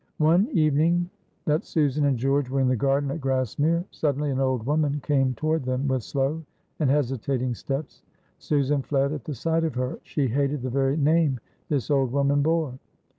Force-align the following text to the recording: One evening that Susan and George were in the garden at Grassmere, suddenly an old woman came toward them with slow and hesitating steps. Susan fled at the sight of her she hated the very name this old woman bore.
One 0.17 0.47
evening 0.51 1.11
that 1.45 1.63
Susan 1.63 2.05
and 2.05 2.17
George 2.17 2.49
were 2.49 2.59
in 2.59 2.67
the 2.69 2.75
garden 2.75 3.11
at 3.11 3.21
Grassmere, 3.21 3.85
suddenly 3.91 4.31
an 4.31 4.39
old 4.39 4.65
woman 4.65 4.99
came 5.01 5.35
toward 5.35 5.63
them 5.63 5.87
with 5.87 6.01
slow 6.01 6.43
and 6.79 6.89
hesitating 6.89 7.53
steps. 7.53 8.01
Susan 8.39 8.81
fled 8.81 9.13
at 9.13 9.25
the 9.25 9.35
sight 9.35 9.63
of 9.63 9.75
her 9.75 9.99
she 10.01 10.27
hated 10.27 10.63
the 10.63 10.71
very 10.71 10.97
name 10.97 11.39
this 11.69 11.91
old 11.91 12.11
woman 12.11 12.41
bore. 12.41 12.79